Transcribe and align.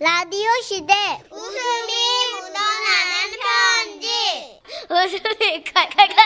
라디오 0.00 0.48
시대 0.62 0.94
웃음이 1.28 1.92
묻어나는 2.36 3.34
편지 3.42 4.60
웃음이 4.88 5.64
칼칼칼 5.64 6.16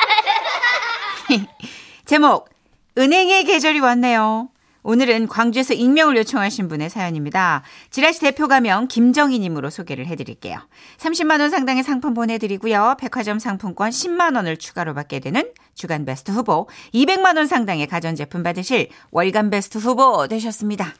제목 2.05 2.51
은행의 2.99 3.45
계절이 3.45 3.81
왔네요. 3.81 4.51
오늘은 4.83 5.29
광주에서 5.29 5.73
익명을 5.73 6.17
요청하신 6.19 6.69
분의 6.69 6.91
사연입니다. 6.91 7.63
지라시 7.89 8.21
대표 8.21 8.47
가명 8.47 8.89
김정희님으로 8.89 9.71
소개를 9.71 10.07
해드릴게요. 10.07 10.59
30만 10.99 11.41
원 11.41 11.49
상당의 11.49 11.83
상품 11.83 12.13
보내드리고요. 12.13 12.97
백화점 12.99 13.39
상품권 13.39 13.89
10만 13.89 14.37
원을 14.37 14.59
추가로 14.59 14.93
받게 14.93 15.21
되는 15.21 15.51
주간 15.75 16.05
베스트 16.05 16.31
후보, 16.33 16.69
200만 16.93 17.37
원 17.39 17.47
상당의 17.47 17.87
가전제품 17.87 18.43
받으실 18.43 18.89
월간 19.13 19.49
베스트 19.49 19.79
후보 19.79 20.27
되셨습니다. 20.29 20.93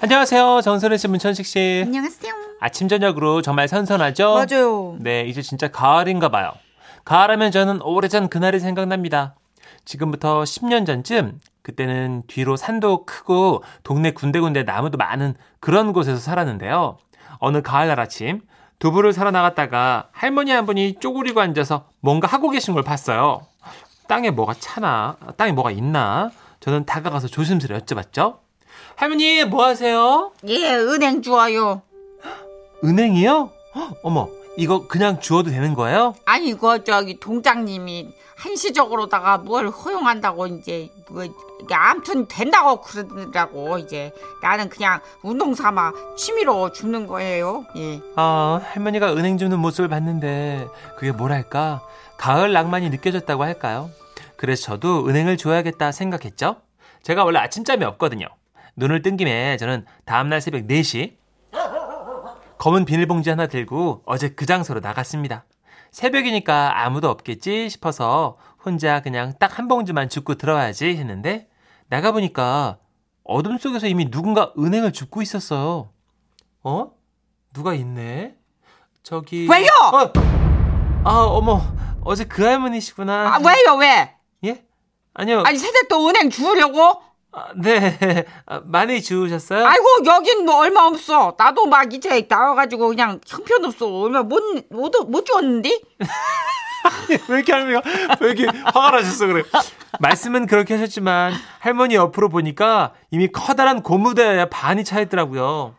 안녕하세요. 0.00 0.60
정선혜 0.62 0.96
씨, 0.96 1.08
문천식 1.08 1.44
씨. 1.44 1.82
안녕하세요. 1.84 2.32
아침 2.60 2.86
저녁으로 2.86 3.42
정말 3.42 3.66
선선하죠? 3.66 4.32
맞아요. 4.34 4.96
네, 5.00 5.22
이제 5.22 5.42
진짜 5.42 5.66
가을인가 5.66 6.28
봐요. 6.28 6.52
가을하면 7.04 7.50
저는 7.50 7.82
오래전 7.82 8.28
그날이 8.28 8.60
생각납니다. 8.60 9.34
지금부터 9.84 10.44
10년 10.44 10.86
전쯤 10.86 11.40
그때는 11.62 12.22
뒤로 12.28 12.56
산도 12.56 13.06
크고 13.06 13.64
동네 13.82 14.12
군데군데 14.12 14.62
나무도 14.62 14.98
많은 14.98 15.34
그런 15.58 15.92
곳에서 15.92 16.18
살았는데요. 16.18 16.98
어느 17.38 17.60
가을날 17.60 17.98
아침 17.98 18.42
두부를 18.78 19.12
사러 19.12 19.32
나갔다가 19.32 20.10
할머니 20.12 20.52
한 20.52 20.64
분이 20.64 21.00
쪼그리고 21.00 21.40
앉아서 21.40 21.88
뭔가 21.98 22.28
하고 22.28 22.50
계신 22.50 22.72
걸 22.72 22.84
봤어요. 22.84 23.40
땅에 24.06 24.30
뭐가 24.30 24.54
차나, 24.54 25.16
땅에 25.36 25.50
뭐가 25.50 25.72
있나? 25.72 26.30
저는 26.60 26.86
다가가서 26.86 27.26
조심스레 27.26 27.76
여쭤봤죠. 27.80 28.36
할머니 28.96 29.44
뭐 29.44 29.64
하세요? 29.64 30.32
예, 30.46 30.74
은행 30.74 31.22
주어요. 31.22 31.82
은행이요? 32.84 33.50
헉, 33.74 33.96
어머, 34.02 34.28
이거 34.56 34.86
그냥 34.88 35.20
주워도 35.20 35.50
되는 35.50 35.74
거예요? 35.74 36.14
아니, 36.24 36.54
그, 36.54 36.82
저기, 36.84 37.18
동장님이 37.20 38.08
한시적으로다가 38.36 39.38
뭘 39.38 39.68
허용한다고, 39.68 40.46
이제, 40.48 40.90
뭐, 41.10 41.24
아무튼 41.70 42.26
된다고 42.26 42.80
그러더라고, 42.80 43.78
이제. 43.78 44.12
나는 44.42 44.68
그냥 44.68 45.00
운동 45.22 45.54
삼아 45.54 45.92
취미로 46.16 46.72
줍는 46.72 47.06
거예요, 47.06 47.64
예. 47.76 48.00
아, 48.16 48.60
할머니가 48.64 49.12
은행 49.14 49.38
주는 49.38 49.58
모습을 49.58 49.88
봤는데 49.88 50.68
그게 50.96 51.10
뭐랄까 51.12 51.82
가을 52.16 52.52
낭만이 52.52 52.90
느껴졌다고 52.90 53.42
할까요? 53.42 53.90
그래서 54.36 54.62
저도 54.62 55.06
은행을 55.08 55.36
줘야겠다 55.36 55.90
생각했죠. 55.90 56.56
제가 57.02 57.24
원래 57.24 57.40
아침잠이 57.40 57.84
없거든요. 57.84 58.28
눈을 58.78 59.02
뜬 59.02 59.16
김에 59.16 59.56
저는 59.56 59.84
다음날 60.04 60.40
새벽 60.40 60.62
4시 60.66 61.16
검은 62.58 62.84
비닐봉지 62.84 63.28
하나 63.30 63.46
들고 63.48 64.02
어제 64.06 64.30
그 64.30 64.46
장소로 64.46 64.80
나갔습니다. 64.80 65.44
새벽이니까 65.90 66.84
아무도 66.84 67.08
없겠지 67.10 67.68
싶어서 67.70 68.36
혼자 68.64 69.00
그냥 69.00 69.34
딱 69.38 69.58
한 69.58 69.66
봉지만 69.68 70.08
줍고 70.08 70.36
들어와야지 70.36 70.96
했는데 70.96 71.48
나가보니까 71.88 72.78
어둠 73.24 73.58
속에서 73.58 73.86
이미 73.88 74.10
누군가 74.10 74.52
은행을 74.58 74.92
줍고 74.92 75.22
있었어요. 75.22 75.90
어? 76.62 76.90
누가 77.52 77.74
있네? 77.74 78.36
저기. 79.02 79.48
왜요? 79.50 79.68
어! 79.92 80.12
아, 81.04 81.24
어머. 81.24 81.60
어제 82.04 82.24
그 82.24 82.44
할머니시구나. 82.44 83.34
아, 83.34 83.38
왜요, 83.38 83.76
왜? 83.78 84.14
예? 84.44 84.64
아니요. 85.14 85.42
아니, 85.46 85.58
세대또 85.58 86.08
은행 86.08 86.30
주려고? 86.30 87.02
아, 87.32 87.52
네. 87.56 88.24
아, 88.46 88.60
많이 88.64 89.02
주우셨어요? 89.02 89.66
아이고, 89.66 89.84
여긴 90.06 90.44
뭐 90.44 90.56
얼마 90.58 90.86
없어. 90.86 91.34
나도 91.38 91.66
막 91.66 91.92
이제 91.92 92.26
나와가지고 92.28 92.88
그냥 92.88 93.20
형편없어. 93.26 93.86
얼마 93.86 94.22
못, 94.22 94.42
못, 94.70 94.92
못 95.08 95.24
주었는데? 95.26 95.80
왜 97.28 97.36
이렇게 97.36 97.52
할머니가 97.52 97.82
왜 98.20 98.30
이렇게 98.30 98.46
화가 98.46 98.92
나셨어 98.92 99.26
그래? 99.26 99.42
말씀은 100.00 100.46
그렇게 100.46 100.74
하셨지만 100.74 101.34
할머니 101.58 101.96
옆으로 101.96 102.28
보니까 102.28 102.94
이미 103.10 103.28
커다란 103.28 103.82
고무대에 103.82 104.48
반이 104.48 104.84
차 104.84 105.00
있더라고요. 105.00 105.74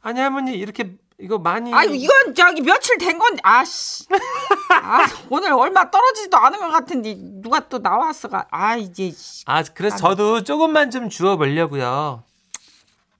아니 0.00 0.20
할머니 0.20 0.52
이렇게 0.54 0.96
이거 1.20 1.38
많이 1.38 1.72
아이고, 1.72 1.94
이건 1.94 2.34
저기 2.34 2.60
며칠 2.60 2.98
된 2.98 3.18
건데, 3.18 3.40
아씨. 3.44 4.04
아, 4.82 5.06
오늘 5.30 5.52
얼마 5.52 5.90
떨어지지도 5.90 6.36
않은 6.36 6.58
것 6.58 6.68
같은데, 6.70 7.14
누가 7.18 7.60
또 7.68 7.78
나왔어가. 7.78 8.46
아, 8.50 8.76
이제. 8.76 9.10
씨. 9.10 9.44
아 9.46 9.62
그래서 9.62 9.96
저도 9.96 10.42
조금만 10.42 10.90
좀 10.90 11.08
주워 11.08 11.36
보려고요. 11.36 12.24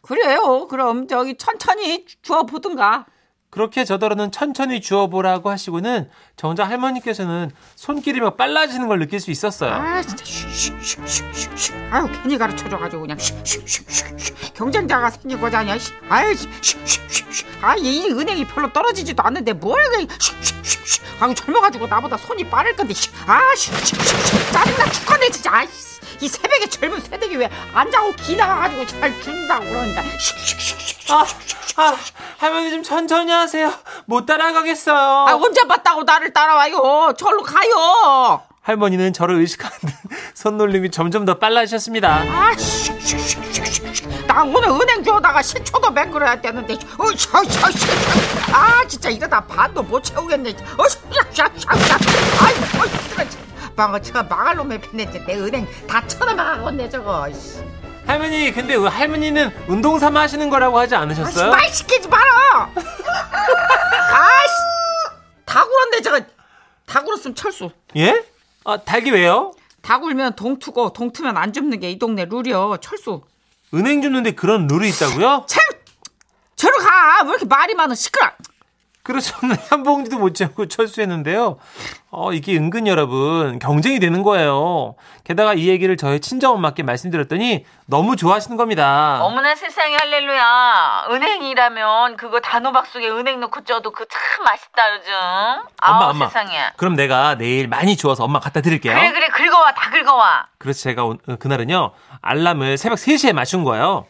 그래요. 0.03 0.67
그럼 0.69 1.07
저기 1.09 1.37
천천히 1.37 2.05
주워 2.21 2.45
보든가. 2.45 3.07
그렇게 3.55 3.85
저더러는 3.85 4.33
천천히 4.33 4.81
주워보라고 4.81 5.49
하시고는 5.49 6.11
정작 6.35 6.65
할머니께서는 6.65 7.53
손길이 7.77 8.19
막 8.19 8.37
빨라지는 8.37 8.89
걸 8.89 8.99
느낄 8.99 9.21
수 9.21 9.31
있었어요. 9.31 9.73
아, 9.73 10.03
진짜. 10.03 10.25
슉슉슉슉슉. 10.25 11.93
아유, 11.93 12.09
괜히 12.21 12.37
가르쳐줘가지고 12.37 13.03
그냥 13.03 13.17
슉슉슉슉. 13.17 14.55
경쟁자가 14.55 15.09
생기고자 15.09 15.59
하냐. 15.59 15.79
씨. 15.79 15.93
아유, 16.09 16.33
슉슉슉슉. 16.35 17.47
아, 17.63 17.77
이 17.77 18.11
은행이 18.11 18.45
별로 18.49 18.73
떨어지지도 18.73 19.23
않는데 19.23 19.53
뭘 19.53 19.81
그냥 19.89 20.09
슉슉슉슉. 20.09 21.03
아유, 21.21 21.33
젊어가지고 21.33 21.87
나보다 21.87 22.17
손이 22.17 22.51
빠를 22.51 22.75
건데. 22.75 22.93
슉. 22.93 23.13
아, 23.29 23.41
슉슉슉슉. 23.55 24.53
짜증나 24.53 24.91
죽겠네, 24.91 25.31
진짜. 25.31 25.55
아이씨. 25.55 25.95
이 26.21 26.29
새벽에 26.29 26.67
젊은 26.67 27.01
세대기 27.01 27.37
왜안 27.37 27.89
자고 27.93 28.13
기나가가지고 28.17 28.85
잘 28.87 29.23
준다고 29.23 29.65
그러니까 29.65 30.03
슉슉슉슉. 30.03 30.84
아, 31.11 31.25
아, 31.77 31.97
할머니 32.39 32.71
좀 32.71 32.83
천천히 32.83 33.31
하세요. 33.31 33.73
못 34.07 34.27
따라가겠어요. 34.27 34.97
아, 34.97 35.35
언제 35.35 35.63
봤다고 35.67 36.05
나를 36.05 36.33
따라와요? 36.33 37.13
절로 37.17 37.43
가요. 37.43 38.43
할머니는 38.63 39.13
저를 39.13 39.37
의식하는 39.37 39.77
듯 39.83 39.93
손놀림이 40.35 40.91
점점 40.91 41.27
더 41.27 41.39
빨라지셨습니다. 41.39 42.09
아, 42.09 42.53
슉슉슉슉슉. 42.57 44.27
나 44.27 44.43
오늘 44.43 44.71
은행 44.71 45.05
주워다가 45.05 45.43
실초도 45.43 45.91
맹그려야 45.91 46.41
되는데, 46.41 46.75
어, 46.75 47.07
셔, 47.15 47.45
셔, 47.45 47.71
셔. 47.71 47.93
아, 48.53 48.87
진짜 48.87 49.11
이러다 49.11 49.45
반도 49.45 49.83
못 49.83 50.03
채우겠네. 50.03 50.57
어, 50.79 50.89
샤, 50.89 50.99
샤, 51.31 51.51
샤, 51.57 51.77
샤. 51.77 51.99
아이, 52.47 52.55
어, 52.55 53.05
방어 53.77 53.99
제가 53.99 54.23
망할 54.23 54.55
놈의 54.57 54.81
편인데 54.81 55.25
내 55.27 55.35
은행 55.35 55.67
다 55.89 56.07
쳐다봐겠네 56.07 56.89
저거. 56.89 57.29
씨. 58.05 58.07
할머니, 58.07 58.53
근데 58.53 58.75
왜 58.77 58.89
할머니는 58.89 59.51
운동 59.69 59.99
삼아 59.99 60.21
하시는 60.21 60.49
거라고 60.51 60.79
하지 60.79 60.95
않으셨어요? 60.95 61.51
말 61.51 61.73
시키지 61.73 62.09
마라. 62.09 62.71
아씨, 62.77 64.55
다 65.45 65.65
굴었네 65.65 66.03
저거. 66.03 66.21
다 66.87 67.03
굴었으면 67.03 67.35
철수. 67.35 67.71
예? 67.97 68.25
아, 68.65 68.77
닭이 68.77 69.11
왜요? 69.11 69.53
다 69.83 69.99
굴면 70.01 70.37
동투고 70.37 70.93
동투면 70.93 71.37
안 71.37 71.53
줍는 71.53 71.81
게 71.81 71.91
이 71.91 71.99
동네 71.99 72.25
룰이요. 72.25 72.79
철수. 72.81 73.23
은행 73.75 74.03
줍는데 74.03 74.33
그런 74.33 74.67
룰이 74.67 74.89
있다고요? 74.91 75.47
참, 75.49 75.63
저리 76.57 76.77
가. 76.79 77.23
왜 77.25 77.31
이렇게 77.31 77.45
말이 77.47 77.75
많아 77.75 77.95
시끄러. 77.95 78.31
그래서 79.05 79.37
저는 79.39 79.55
한 79.71 79.83
봉지도 79.83 80.19
못 80.19 80.35
채우고 80.35 80.67
철수했는데요. 80.67 81.59
어, 82.11 82.33
이게 82.33 82.57
은근 82.57 82.87
여러분 82.87 83.59
경쟁이 83.59 84.01
되는 84.01 84.23
거예요. 84.23 84.95
게다가 85.25 85.53
이 85.53 85.69
얘기를 85.69 85.97
저희 85.99 86.21
친정엄마께 86.21 86.83
말씀드렸더니 86.85 87.67
너무 87.87 88.17
좋아하시는 88.17 88.57
겁니다. 88.57 89.19
어머나 89.23 89.55
세상에 89.57 89.97
할렐루야. 89.97 91.09
은행이라면 91.11 92.17
그거 92.17 92.41
단호박 92.41 92.87
속에 92.87 93.11
은행 93.11 93.41
넣고 93.41 93.65
쪄도 93.65 93.91
그거 93.93 94.07
참 94.11 94.45
맛있다 94.45 94.95
요즘. 94.95 95.13
아우 95.81 95.95
엄마, 95.97 96.05
엄마. 96.11 96.27
세상에. 96.29 96.71
그럼 96.79 96.97
내가 96.97 97.35
내일 97.37 97.69
많이 97.69 97.97
주워서 97.99 98.25
엄마 98.25 98.41
갖다 98.41 98.63
드릴게요. 98.63 98.95
그래 98.95 99.13
그래 99.13 99.29
긁어와 99.29 99.73
다 99.75 99.91
긁어와. 99.91 100.47
그래서 100.59 100.81
제가 100.83 101.05
오- 101.05 101.19
어, 101.29 101.37
그날은요 101.39 101.91
알람을 102.23 102.79
새벽 102.79 102.97
3시에 102.97 103.35
맞춘 103.35 103.65
거예요. 103.65 104.07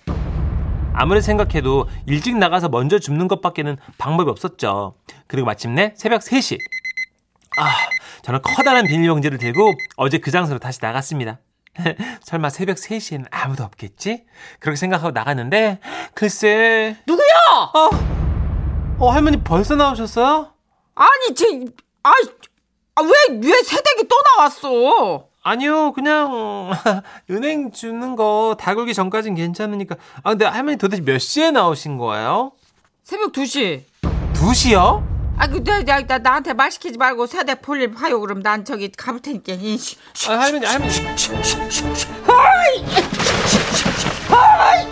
아무리 0.96 1.20
생각해도 1.20 1.88
일찍 2.06 2.36
나가서 2.36 2.68
먼저 2.68 2.98
줍는 2.98 3.26
것밖에는 3.28 3.76
방법이 3.98 4.30
없었죠. 4.30 4.94
그리고 5.26 5.46
마침내 5.46 5.92
새벽 5.96 6.20
3시. 6.20 6.58
아, 7.58 7.74
저는 8.22 8.40
커다란 8.42 8.86
비닐봉지를 8.86 9.38
들고 9.38 9.72
어제 9.96 10.18
그 10.18 10.30
장소로 10.30 10.60
다시 10.60 10.78
나갔습니다. 10.80 11.40
설마 12.22 12.50
새벽 12.50 12.76
3시에는 12.76 13.26
아무도 13.30 13.64
없겠지? 13.64 14.24
그렇게 14.60 14.76
생각하고 14.76 15.10
나갔는데 15.10 15.80
글쎄 16.14 16.96
누구야? 17.06 17.26
어, 17.74 17.90
어 19.00 19.10
할머니 19.10 19.42
벌써 19.42 19.74
나오셨어요? 19.74 20.52
아니 20.94 21.34
제, 21.34 21.64
아, 22.04 22.12
아, 22.94 23.02
왜, 23.02 23.38
왜 23.40 23.62
새댁이 23.62 24.06
또 24.08 24.16
나왔어? 24.36 25.33
아니요, 25.44 25.92
그냥 25.92 26.72
은행 27.30 27.70
주는 27.70 28.16
거 28.16 28.56
다 28.58 28.74
굴기 28.74 28.94
전까진 28.94 29.34
괜찮으니까. 29.34 29.96
아 30.22 30.30
근데 30.30 30.46
할머니 30.46 30.78
도대체 30.78 31.02
몇 31.02 31.18
시에 31.18 31.50
나오신 31.50 31.98
거예요? 31.98 32.52
새벽 33.02 33.32
2시. 33.32 33.82
2시요? 34.34 35.04
아, 35.36 35.48
그, 35.48 35.62
나, 35.64 35.82
나, 35.82 36.00
나, 36.06 36.18
나한테 36.18 36.52
말 36.54 36.70
시키지 36.70 36.96
말고 36.96 37.26
세대 37.26 37.56
볼일 37.56 37.92
봐요. 37.92 38.20
그럼 38.20 38.40
난 38.40 38.64
저기 38.64 38.88
가볼 38.90 39.20
테니까. 39.20 39.52
아, 40.28 40.32
할머니, 40.38 40.64
할머니. 40.64 40.92
아 44.28 44.84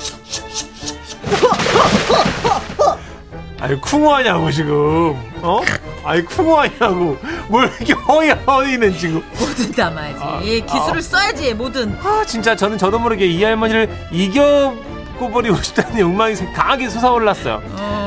니 3.69 3.81
쿵어하냐고 3.81 4.51
지금 4.51 5.15
어? 5.43 5.61
아니 6.05 6.25
쿵어하냐고 6.25 7.17
뭘 7.49 7.71
이렇게 7.79 7.93
허이허이는 7.93 8.97
지금 8.99 9.23
뭐든 9.39 9.73
담아야지. 9.73 10.19
아, 10.21 10.41
기술을 10.41 10.99
아. 10.99 11.01
써야지 11.01 11.55
뭐든. 11.55 11.97
아 12.03 12.25
진짜 12.27 12.57
저는 12.57 12.77
저도 12.79 12.99
모르게 12.99 13.27
이 13.27 13.43
할머니를 13.45 13.89
이겨버리고 14.11 15.57
싶다는 15.63 16.01
욕망이 16.01 16.35
강하게 16.53 16.89
솟아올랐어요 16.89 17.63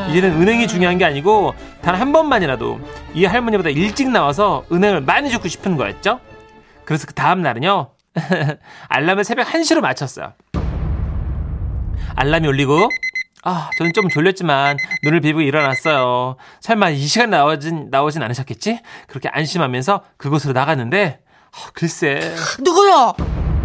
이제는 0.10 0.42
은행이 0.42 0.68
중요한 0.68 0.98
게 0.98 1.06
아니고 1.06 1.54
단 1.82 1.96
한 1.96 2.12
번만이라도 2.12 2.80
이 3.14 3.26
할머니보다 3.26 3.70
일찍 3.70 4.10
나와서 4.10 4.66
은행을 4.72 5.02
많이 5.02 5.30
줍고 5.30 5.48
싶은 5.48 5.78
거였죠 5.78 6.20
그래서 6.84 7.08
그 7.08 7.14
다음 7.14 7.42
날은요 7.42 7.90
알람을 8.90 9.24
새벽 9.24 9.48
1시로 9.48 9.80
맞췄어요 9.80 10.34
알람이 12.16 12.48
울리고 12.48 12.90
아 13.46 13.70
저는 13.78 13.94
좀 13.94 14.10
졸렸지만 14.10 14.78
눈을 15.04 15.22
비비고 15.22 15.42
일어났어요 15.42 16.36
설마 16.60 16.90
이 16.90 17.06
시간 17.06 17.30
나오진 17.30 17.90
나오진 17.90 18.22
않으셨겠지 18.24 18.82
그렇게 19.08 19.30
안심하면서 19.30 20.02
그곳으로 20.18 20.54
나갔는데 20.54 21.20
아, 21.52 21.70
글쎄 21.74 22.36
누구요? 22.60 23.14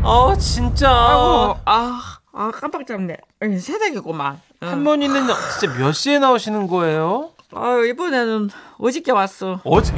어 0.03 0.35
진짜 0.37 0.89
아이고, 0.91 1.57
아, 1.67 2.01
아 2.33 2.51
깜빡 2.53 2.87
잡네. 2.87 3.17
새댁이구만. 3.41 4.41
응. 4.63 4.69
할머니는 4.69 5.27
진짜 5.59 5.79
몇 5.79 5.93
시에 5.93 6.19
나오시는 6.19 6.69
거예요? 6.69 7.31
아 7.53 7.83
이번에는 7.87 8.49
어저께 8.79 9.13
왔어. 9.13 9.61
어제 9.65 9.93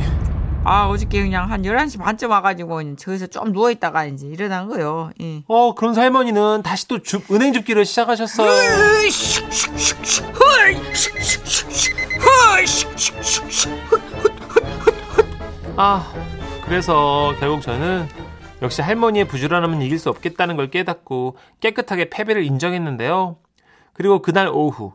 아 0.64 0.86
어저께 0.86 1.22
그냥 1.22 1.50
한 1.50 1.62
11시 1.62 1.98
반쯤 1.98 2.30
와가지고 2.30 2.94
저기서 2.96 3.26
좀 3.26 3.52
누워있다가 3.52 4.04
이제 4.06 4.26
일어난 4.28 4.68
거요. 4.68 5.10
예. 5.20 5.42
어 5.48 5.74
그런 5.74 5.96
할머니는 5.96 6.62
다시 6.62 6.86
또 6.86 7.00
줍- 7.02 7.28
은행 7.32 7.52
줍기를 7.52 7.84
시작하셨어요. 7.84 8.48
아 15.76 16.12
그래서 16.64 17.34
결국 17.40 17.60
저는 17.62 18.06
역시 18.62 18.82
할머니의 18.82 19.26
부지런함은 19.26 19.82
이길 19.82 19.98
수 19.98 20.08
없겠다는 20.10 20.56
걸 20.56 20.70
깨닫고 20.70 21.36
깨끗하게 21.60 22.10
패배를 22.10 22.44
인정했는데요. 22.44 23.36
그리고 23.92 24.22
그날 24.22 24.48
오후 24.48 24.92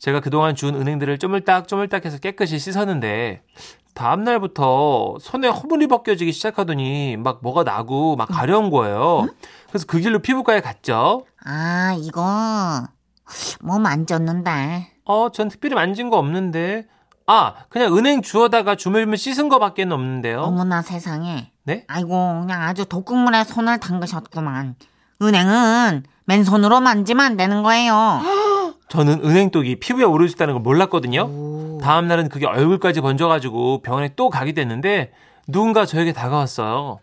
제가 0.00 0.20
그동안 0.20 0.56
준 0.56 0.74
은행들을 0.74 1.18
쪼물딱 1.18 1.68
쪼물딱 1.68 2.06
해서 2.06 2.18
깨끗이 2.18 2.58
씻었는데 2.58 3.42
다음 3.94 4.24
날부터 4.24 5.18
손에 5.20 5.48
허물이 5.48 5.88
벗겨지기 5.88 6.32
시작하더니 6.32 7.16
막 7.18 7.40
뭐가 7.42 7.64
나고 7.64 8.16
막 8.16 8.26
가려운 8.26 8.70
거예요. 8.70 9.28
그래서 9.68 9.84
그 9.86 10.00
길로 10.00 10.20
피부과에 10.20 10.60
갔죠. 10.60 11.26
아, 11.44 11.94
이거 11.98 12.82
몸 13.60 13.82
만졌는데. 13.82 14.90
어, 15.04 15.28
전 15.32 15.48
특별히 15.48 15.74
만진 15.74 16.08
거 16.08 16.16
없는데. 16.16 16.86
아, 17.26 17.54
그냥 17.68 17.96
은행 17.96 18.22
주워다가 18.22 18.76
주물주물 18.76 19.16
씻은 19.16 19.48
거밖에 19.48 19.82
없는데요. 19.82 20.40
어머나 20.40 20.82
세상에. 20.82 21.52
네? 21.64 21.84
아이고, 21.86 22.08
그냥 22.40 22.62
아주 22.62 22.86
독극물에 22.86 23.44
손을 23.44 23.78
담그셨구만. 23.78 24.74
은행은 25.22 26.04
맨손으로 26.24 26.80
만지면 26.80 27.24
안 27.24 27.36
되는 27.36 27.62
거예요. 27.62 28.20
저는 28.90 29.24
은행독이 29.24 29.76
피부에 29.76 30.04
오르있다는 30.04 30.54
걸 30.54 30.62
몰랐거든요. 30.62 31.78
다음 31.80 32.08
날은 32.08 32.28
그게 32.28 32.46
얼굴까지 32.46 33.00
번져가지고 33.00 33.82
병원에 33.82 34.10
또 34.16 34.28
가게 34.30 34.52
됐는데 34.52 35.12
누군가 35.46 35.86
저에게 35.86 36.12
다가왔어요. 36.12 36.98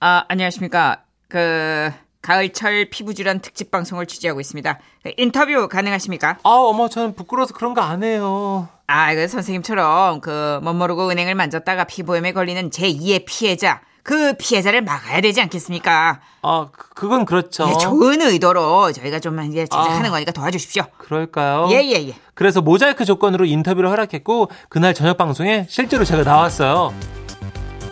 아 0.00 0.24
안녕하십니까. 0.28 1.02
그 1.28 1.90
가을철 2.22 2.86
피부질환 2.90 3.40
특집 3.40 3.70
방송을 3.70 4.06
취재하고 4.06 4.40
있습니다. 4.40 4.78
그 5.02 5.12
인터뷰 5.18 5.68
가능하십니까? 5.68 6.38
아, 6.42 6.48
어머, 6.50 6.88
저는 6.88 7.14
부끄러워서 7.14 7.54
그런 7.54 7.74
거 7.74 7.80
안 7.82 8.02
해요. 8.02 8.68
아, 8.86 9.14
그 9.14 9.28
선생님처럼 9.28 10.20
그 10.20 10.58
멋모르고 10.62 11.10
은행을 11.10 11.34
만졌다가 11.34 11.84
피부염에 11.84 12.32
걸리는 12.32 12.70
제2의 12.70 13.24
피해자. 13.26 13.82
그 14.08 14.32
피해자를 14.38 14.80
막아야 14.80 15.20
되지 15.20 15.42
않겠습니까? 15.42 16.20
아, 16.40 16.66
그- 16.72 16.88
그건 16.94 17.26
그렇죠. 17.26 17.68
예, 17.68 17.76
좋은 17.76 18.22
의도로 18.22 18.90
저희가 18.90 19.20
좀 19.20 19.38
이제 19.42 19.66
제작하는 19.66 20.06
아. 20.06 20.10
거니까 20.12 20.32
도와주십시오. 20.32 20.84
그럴까요? 20.96 21.68
예, 21.72 21.84
예, 21.84 22.08
예. 22.08 22.14
그래서 22.32 22.62
모자이크 22.62 23.04
조건으로 23.04 23.44
인터뷰를 23.44 23.90
허락했고 23.90 24.50
그날 24.70 24.94
저녁 24.94 25.18
방송에 25.18 25.66
실제로 25.68 26.06
제가 26.06 26.22
나왔어요. 26.22 26.94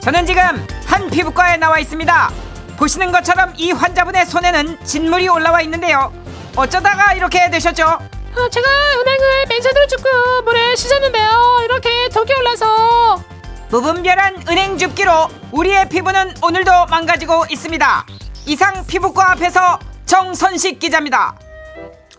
저는 0.01 0.25
지금 0.25 0.41
한 0.87 1.11
피부과에 1.11 1.59
나와 1.59 1.79
있습니다. 1.81 2.31
보시는 2.79 3.13
것처럼 3.13 3.53
이 3.59 3.73
환자분의 3.73 4.25
손에는 4.25 4.79
진물이 4.87 5.29
올라와 5.29 5.61
있는데요. 5.61 6.15
어쩌다가 6.57 7.13
이렇게 7.13 7.51
되셨죠? 7.51 7.85
아, 7.85 8.49
제가 8.51 8.67
은행을 9.01 9.47
맨손으로 9.51 9.87
줍고 9.87 10.43
물에 10.47 10.77
씻었는데요. 10.77 11.59
이렇게 11.65 12.09
독이 12.09 12.33
올라서 12.33 13.23
무분별한 13.71 14.45
은행 14.49 14.79
줍기로 14.79 15.11
우리의 15.53 15.89
피부는 15.89 16.35
오늘도 16.43 16.71
망가지고 16.89 17.47
있습니다. 17.51 18.07
이상 18.47 18.87
피부과 18.87 19.33
앞에서 19.33 19.79
정선식 20.07 20.79
기자입니다. 20.79 21.35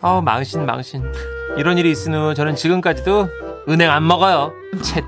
아우 0.01 0.21
망신 0.21 0.65
망신. 0.65 1.03
이런 1.57 1.77
일이 1.77 1.89
있은 1.91 2.13
후 2.13 2.33
저는 2.33 2.55
지금까지도 2.55 3.29
은행 3.69 3.89
안 3.89 4.05
먹어요. 4.05 4.53
쳇. 4.83 5.01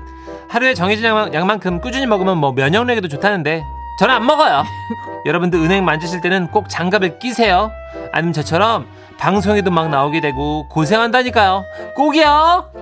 하루에 0.48 0.74
정해진 0.74 1.04
양만, 1.04 1.32
양만큼 1.34 1.80
꾸준히 1.80 2.06
먹으면 2.06 2.38
뭐 2.38 2.52
면역력에도 2.52 3.06
좋다는데 3.08 3.62
저는 4.00 4.14
안 4.14 4.26
먹어요. 4.26 4.64
여러분들 5.26 5.60
은행 5.60 5.84
만지실 5.84 6.22
때는 6.22 6.48
꼭 6.48 6.68
장갑을 6.70 7.18
끼세요. 7.18 7.70
아니면 8.12 8.32
저처럼 8.32 8.86
방송에도 9.18 9.70
막 9.70 9.90
나오게 9.90 10.20
되고 10.22 10.66
고생한다니까요. 10.68 11.64
꼭이요 11.94 12.72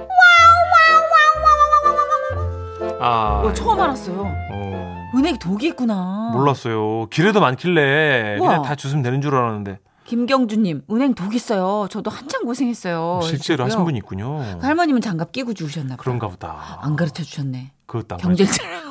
아 3.01 3.43
어, 3.45 3.53
처음 3.53 3.81
알았어요. 3.81 4.23
어, 4.53 5.11
은행에 5.15 5.39
독이 5.39 5.69
있구나. 5.69 6.31
몰랐어요 6.35 7.07
길에도 7.11 7.41
많길래 7.41 8.37
그냥 8.39 8.55
우와. 8.59 8.63
다 8.63 8.75
주스면 8.75 9.03
되는 9.03 9.21
줄 9.21 9.35
알았는데 9.35 9.79
김경주님, 10.05 10.85
은행 10.91 11.15
독 11.15 11.35
있어요. 11.35 11.87
저도 11.91 12.11
한참 12.11 12.45
고생했어요. 12.45 13.21
실제로 13.23 13.65
하신. 13.65 13.85
분이 13.85 13.99
있군요 13.99 14.39
그 14.59 14.67
할머님은 14.67 15.01
장갑 15.03 15.33
끼고 15.33 15.53
주셨나 15.55 15.91
봐요. 15.91 15.97
그런가 15.99 16.29
보다 16.29 16.79
안 16.81 16.97
가르쳐 16.97 17.23
주셨네. 17.23 17.73
경쟁자라고 17.87 18.17
맞아. 18.17 18.63
네. 18.65 18.88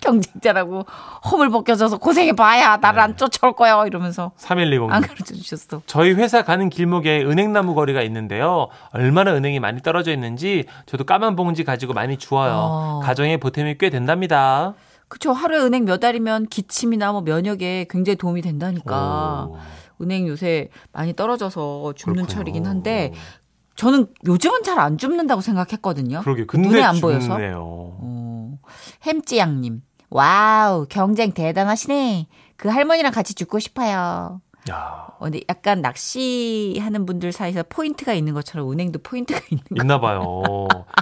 경쟁자라고 0.00 0.84
허물 1.30 1.50
벗겨져서 1.50 1.98
고생해 1.98 2.32
봐야 2.32 2.76
나를 2.76 3.00
안 3.00 3.16
쫓아올 3.16 3.54
거야 3.54 3.86
이러면서 3.86 4.32
3120. 4.36 4.92
안 4.92 5.00
가르쳐 5.02 5.34
주셨어. 5.34 5.82
저희 5.86 6.12
회사 6.12 6.42
가는 6.42 6.68
길목에 6.68 7.22
은행나무 7.24 7.74
거리가 7.74 8.02
있는데요. 8.02 8.68
얼마나 8.92 9.32
은행이 9.34 9.60
많이 9.60 9.80
떨어져 9.80 10.12
있는지 10.12 10.64
저도 10.86 11.04
까만 11.04 11.36
봉지 11.36 11.62
가지고 11.64 11.92
많이 11.94 12.16
주워요. 12.16 12.52
어. 12.54 13.00
가정에 13.04 13.36
보탬이 13.36 13.78
꽤 13.78 13.90
된답니다. 13.90 14.74
그쵸 15.08 15.32
하루에 15.32 15.58
은행 15.60 15.84
몇 15.84 16.02
알이면 16.02 16.46
기침이나 16.46 17.12
뭐 17.12 17.20
면역에 17.20 17.86
굉장히 17.90 18.16
도움이 18.16 18.40
된다니까. 18.42 19.48
오, 19.50 19.58
은행 20.00 20.26
요새 20.26 20.68
많이 20.92 21.14
떨어져서 21.14 21.92
줍는 21.96 22.24
그렇군요. 22.24 22.34
철이긴 22.38 22.66
한데 22.66 23.12
저는 23.76 24.06
요즘은 24.26 24.62
잘 24.64 24.78
안 24.78 24.98
줍는다고 24.98 25.40
생각했거든요. 25.42 26.22
그러게 26.22 26.44
근데 26.46 26.68
눈에 26.68 26.82
안 26.82 26.98
보여서. 27.00 27.36
어, 27.56 27.98
햄찌양님. 29.06 29.82
wow, 30.10 30.86
경쟁 30.88 31.32
대단하시네. 31.32 32.26
그 32.56 32.68
할머니랑 32.68 33.12
같이 33.12 33.34
죽고 33.34 33.58
싶어요. 33.58 34.40
야, 34.70 35.06
어, 35.18 35.24
근데 35.24 35.40
약간 35.48 35.82
낚시하는 35.82 37.04
분들 37.04 37.32
사이에서 37.32 37.64
포인트가 37.68 38.12
있는 38.12 38.32
것처럼 38.32 38.70
은행도 38.70 39.00
포인트가 39.02 39.40
있는 39.50 39.64
거. 39.64 39.74
있나 39.82 39.98
봐요. 40.00 40.42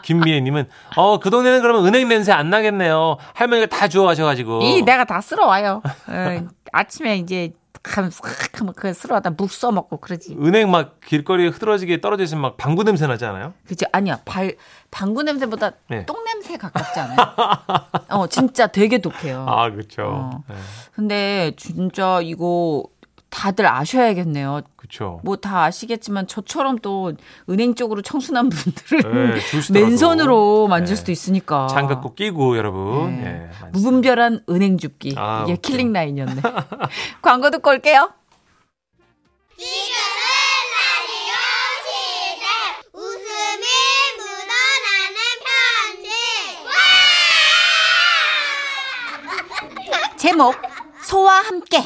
김미애님은 0.03 0.67
어 0.97 1.19
그 1.19 1.29
동네는 1.29 1.61
그러면 1.61 1.85
은행 1.87 2.09
냄새 2.09 2.33
안 2.33 2.49
나겠네요. 2.49 3.19
할머니가 3.35 3.67
다 3.77 3.87
주워 3.89 4.07
가셔가지고. 4.07 4.63
이 4.63 4.81
내가 4.83 5.05
다 5.05 5.21
쓸어 5.21 5.47
와요. 5.47 5.83
어, 6.09 6.49
아침에 6.73 7.19
이제 7.19 7.53
가면 7.83 8.11
싹 8.11 8.61
하면 8.61 8.75
그 8.75 8.93
쓸어다 8.93 9.31
묵 9.31 9.51
쒀먹고 9.51 9.99
그러지. 9.99 10.37
은행 10.41 10.71
막 10.71 11.01
길거리에 11.01 11.49
흐드러지게 11.49 12.01
있으면 12.25 12.43
막 12.43 12.57
방구 12.57 12.85
냄새 12.85 13.07
나지 13.07 13.25
않아요? 13.25 13.55
그죠? 13.67 13.87
아니야. 13.93 14.21
발, 14.25 14.57
방구 14.91 15.23
냄새보다 15.23 15.73
네. 15.89 16.05
똥 16.05 16.23
냄새 16.25 16.57
가깝지 16.59 17.01
않아요? 17.01 17.17
어, 18.11 18.27
진짜 18.27 18.67
되게 18.67 18.99
독해요. 18.99 19.47
아 19.49 19.71
그렇죠. 19.71 20.03
어. 20.05 20.45
네, 20.49 20.55
근데 20.95 21.53
진짜 21.57 22.21
이거 22.23 22.85
다들 23.31 23.67
아셔야겠네요. 23.67 24.61
그렇죠. 24.77 25.21
뭐 25.25 25.37
다 25.37 25.63
아시겠지만 25.65 26.27
저처럼 26.27 26.79
또 26.81 27.13
은행 27.49 27.75
쪽으로 27.75 28.03
청순한 28.03 28.51
분들은 28.51 29.35
네. 29.35 29.41
맨손으로 29.81 30.69
만질 30.69 30.97
네. 30.97 30.99
수도 30.99 31.13
있으니까. 31.13 31.67
장갑 31.69 32.03
꼭 32.03 32.17
끼고 32.17 32.57
여러분. 32.59 33.23
네. 33.23 33.27
예, 33.27 33.31
많습니다. 33.47 33.69
무분별한 33.73 34.45
은행 34.51 34.77
줍기. 34.79 35.15
아, 35.17 35.45
이게. 35.49 35.57
killing 35.57 35.93
line이었네. 35.93 36.43
광고 37.23 37.51
듣고 37.51 37.71
올게요. 37.71 38.11
라디오 39.57 39.69
시대 41.87 42.45
웃음이 42.93 43.67
묻어나는 44.19 45.17
편지 45.47 46.11
제목 50.19 50.55
소와 51.05 51.39
함께 51.41 51.79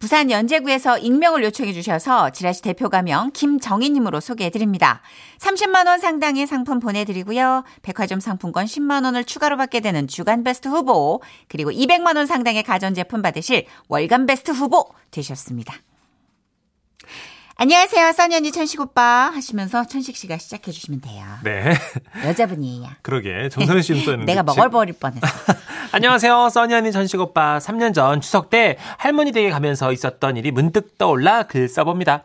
부산 0.00 0.30
연제구에서 0.30 0.96
익명을 0.96 1.44
요청해 1.44 1.74
주셔서 1.74 2.30
지라시 2.30 2.62
대표 2.62 2.88
가명 2.88 3.30
김정희님으로 3.32 4.20
소개해 4.20 4.48
드립니다. 4.48 5.02
30만 5.38 5.86
원 5.86 5.98
상당의 5.98 6.46
상품 6.46 6.80
보내드리고요. 6.80 7.64
백화점 7.82 8.18
상품권 8.18 8.64
10만 8.64 9.04
원을 9.04 9.24
추가로 9.24 9.58
받게 9.58 9.80
되는 9.80 10.08
주간 10.08 10.42
베스트 10.42 10.68
후보 10.68 11.20
그리고 11.48 11.70
200만 11.70 12.16
원 12.16 12.24
상당의 12.24 12.62
가전제품 12.62 13.20
받으실 13.20 13.66
월간 13.88 14.24
베스트 14.24 14.52
후보 14.52 14.90
되셨습니다. 15.10 15.74
안녕하세요, 17.62 18.12
써니언니 18.12 18.52
천식 18.52 18.80
오빠 18.80 19.30
하시면서 19.34 19.84
천식 19.84 20.16
씨가 20.16 20.38
시작해 20.38 20.72
주시면 20.72 21.02
돼요. 21.02 21.22
네. 21.44 21.74
여자분이에요. 22.24 22.86
그러게. 23.02 23.50
정선우 23.50 23.82
씨 23.82 23.92
써있는데. 23.96 24.24
내가 24.32 24.42
먹어버릴 24.42 24.94
뻔했어. 24.98 25.26
안녕하세요. 25.92 26.48
써니 26.48 26.72
언니 26.72 26.90
전식 26.90 27.20
오빠. 27.20 27.58
3년 27.58 27.92
전 27.92 28.22
추석 28.22 28.48
때 28.48 28.78
할머니 28.96 29.32
댁에 29.32 29.50
가면서 29.50 29.92
있었던 29.92 30.38
일이 30.38 30.50
문득 30.50 30.96
떠올라 30.96 31.42
글 31.42 31.68
써봅니다. 31.68 32.24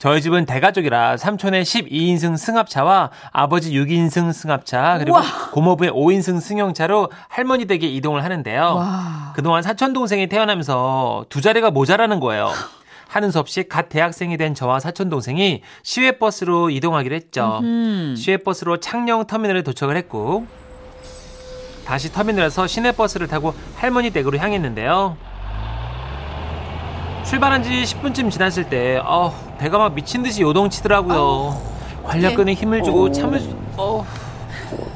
저희 0.00 0.20
집은 0.20 0.46
대가족이라 0.46 1.16
삼촌의 1.16 1.64
12인승 1.64 2.36
승합차와 2.36 3.10
아버지 3.30 3.70
6인승 3.70 4.32
승합차 4.32 4.98
그리고 4.98 5.16
고모부의 5.52 5.92
5인승 5.92 6.40
승용차로 6.40 7.08
할머니 7.28 7.66
댁에 7.66 7.86
이동을 7.86 8.24
하는데요. 8.24 9.32
그동안 9.36 9.62
사촌 9.62 9.92
동생이 9.92 10.26
태어나면서 10.28 11.26
두 11.28 11.40
자리가 11.40 11.70
모자라는 11.70 12.18
거예요. 12.18 12.50
하는 13.12 13.30
수 13.30 13.38
없이 13.38 13.64
갓 13.68 13.90
대학생이 13.90 14.38
된 14.38 14.54
저와 14.54 14.80
사촌 14.80 15.10
동생이 15.10 15.60
시외 15.82 16.12
버스로 16.12 16.70
이동하기로 16.70 17.14
했죠. 17.14 17.60
시외 18.16 18.38
버스로 18.38 18.78
창녕 18.80 19.26
터미널에 19.26 19.60
도착을 19.60 19.98
했고 19.98 20.46
다시 21.84 22.10
터미널에서 22.10 22.66
시내 22.66 22.92
버스를 22.92 23.28
타고 23.28 23.52
할머니 23.76 24.10
댁으로 24.10 24.38
향했는데요. 24.38 25.18
출발한 27.26 27.62
지 27.62 27.70
10분쯤 27.82 28.30
지났을 28.30 28.70
때, 28.70 28.98
어, 29.04 29.32
배가 29.58 29.76
막 29.76 29.94
미친 29.94 30.22
듯이 30.22 30.40
요동치더라고요. 30.42 31.60
관략근에 32.04 32.54
힘을 32.54 32.82
주고 32.82 33.12
참을 33.12 33.40
수, 33.40 33.54
어, 33.76 34.04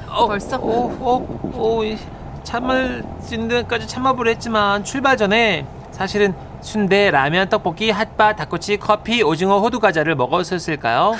어 0.08 0.26
벌써? 0.26 0.56
어, 0.56 0.96
어, 1.00 1.52
어, 1.54 1.84
이, 1.84 1.96
참을 2.44 3.04
수 3.20 3.34
있는 3.34 3.48
데까지 3.48 3.86
참아보려 3.86 4.30
했지만, 4.30 4.84
출발 4.84 5.16
전에 5.16 5.66
사실은 5.92 6.34
순대, 6.66 7.12
라면, 7.12 7.48
떡볶이, 7.48 7.90
핫바, 7.90 8.34
닭꼬치, 8.34 8.78
커피, 8.78 9.22
오징어, 9.22 9.60
호두 9.60 9.78
과자를 9.78 10.16
먹었었을까요? 10.16 11.14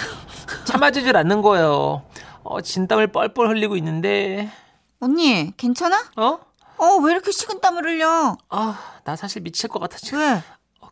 참아지질 0.64 1.16
않는 1.16 1.40
거예요. 1.40 2.02
어, 2.42 2.60
진땀을 2.60 3.06
뻘뻘 3.12 3.48
흘리고 3.48 3.76
있는데, 3.76 4.50
언니, 4.98 5.52
괜찮아? 5.56 5.96
어? 6.16 6.40
어, 6.78 6.96
왜 7.02 7.12
이렇게 7.12 7.30
식은 7.30 7.60
땀을 7.60 7.84
흘려? 7.84 8.36
아, 8.50 8.78
나 9.04 9.14
사실 9.14 9.42
미칠 9.42 9.68
것 9.68 9.78
같아 9.78 9.96
지금. 9.98 10.18
왜? 10.18 10.42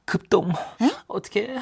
어, 0.05 0.07
급동. 0.07 0.53
어떻게? 1.09 1.57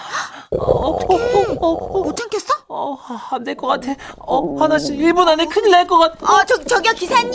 어, 0.51 0.57
어떻게? 0.57 1.15
어, 1.61 1.67
어, 1.69 2.03
못 2.03 2.17
참겠어? 2.17 2.55
어, 2.69 2.99
안 3.31 3.45
될 3.45 3.55
것 3.57 3.67
같아. 3.69 3.93
어, 4.19 4.57
하나 4.61 4.79
씨 4.79 4.93
1분 4.97 5.27
안에 5.29 5.47
큰일 5.47 5.71
날 5.71 5.87
것 5.87 5.99
같아. 5.99 6.27
어, 6.33 6.45
저, 6.45 6.57
저기요, 6.65 6.93
기사님! 6.93 7.33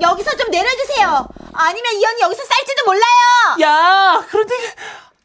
여기서 0.00 0.36
좀 0.36 0.50
내려주세요. 0.50 1.26
아니면 1.52 1.92
이 1.94 2.04
언니 2.06 2.20
여기서 2.22 2.42
쌀지도 2.44 2.84
몰라요! 2.86 3.60
야, 3.62 4.24
그런데 4.30 4.54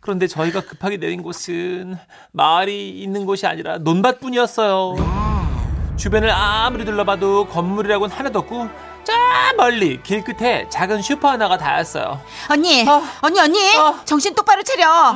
그런데 0.01 0.27
저희가 0.27 0.61
급하게 0.61 0.97
내린 0.97 1.21
곳은 1.23 1.97
마을이 2.31 2.89
있는 3.01 3.25
곳이 3.25 3.45
아니라 3.47 3.77
논밭뿐이었어요. 3.79 4.95
주변을 5.97 6.29
아무리 6.31 6.85
둘러봐도 6.85 7.47
건물이라고는 7.47 8.15
하나도 8.15 8.39
없고 8.39 8.67
저 9.07 9.13
멀리 9.55 10.03
길 10.03 10.21
끝에 10.21 10.67
작은 10.69 11.01
슈퍼 11.01 11.29
하나가 11.29 11.57
닿았어요. 11.57 12.21
언니, 12.49 12.85
어. 12.85 13.01
언니, 13.21 13.39
언니! 13.39 13.77
어. 13.77 14.01
정신 14.03 14.35
똑바로 14.35 14.61
차려. 14.63 15.13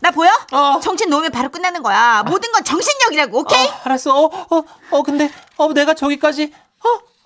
나 0.00 0.10
보여? 0.10 0.30
어. 0.52 0.80
정신 0.82 1.10
놓으면 1.10 1.30
바로 1.32 1.50
끝나는 1.50 1.82
거야. 1.82 2.22
모든 2.22 2.50
건 2.50 2.64
정신력이라고, 2.64 3.38
오케이? 3.40 3.66
어, 3.66 3.80
알았어. 3.84 4.18
어, 4.18 4.46
어, 4.50 4.62
어, 4.90 5.02
근데, 5.02 5.30
어, 5.58 5.70
내가 5.74 5.92
저기까지, 5.92 6.50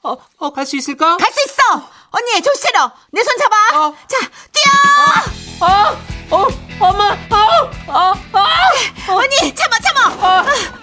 어, 0.02 0.10
어, 0.10 0.16
어, 0.38 0.50
갈 0.52 0.66
수 0.66 0.74
있을까? 0.76 1.16
갈 1.16 1.30
수 1.32 1.40
있어! 1.46 1.80
언니, 2.10 2.42
정신 2.42 2.60
차려! 2.64 2.90
내 3.12 3.22
손 3.22 3.36
잡아! 3.38 3.56
어. 3.86 3.94
자, 4.08 4.18
뛰어! 4.50 5.64
어, 5.64 6.36
어, 6.36 6.48
엄마, 6.80 7.12
어, 7.12 7.70
어, 7.86 8.12
어, 8.32 9.14
언니, 9.14 9.54
참아, 9.54 9.76
참아! 9.78 10.26